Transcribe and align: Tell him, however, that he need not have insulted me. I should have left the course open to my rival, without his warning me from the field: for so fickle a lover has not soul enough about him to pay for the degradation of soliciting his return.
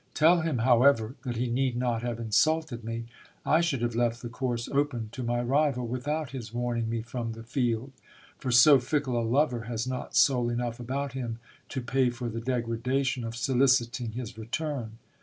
Tell 0.15 0.41
him, 0.41 0.57
however, 0.57 1.13
that 1.21 1.35
he 1.35 1.45
need 1.47 1.77
not 1.77 2.01
have 2.01 2.19
insulted 2.19 2.83
me. 2.83 3.05
I 3.45 3.61
should 3.61 3.83
have 3.83 3.93
left 3.93 4.23
the 4.23 4.29
course 4.29 4.67
open 4.69 5.09
to 5.11 5.21
my 5.21 5.43
rival, 5.43 5.85
without 5.85 6.31
his 6.31 6.51
warning 6.51 6.89
me 6.89 7.03
from 7.03 7.33
the 7.33 7.43
field: 7.43 7.91
for 8.39 8.49
so 8.49 8.79
fickle 8.79 9.21
a 9.21 9.21
lover 9.21 9.65
has 9.65 9.85
not 9.85 10.15
soul 10.15 10.49
enough 10.49 10.79
about 10.79 11.13
him 11.13 11.37
to 11.69 11.81
pay 11.81 12.09
for 12.09 12.29
the 12.29 12.41
degradation 12.41 13.23
of 13.23 13.35
soliciting 13.35 14.13
his 14.13 14.39
return. 14.39 14.97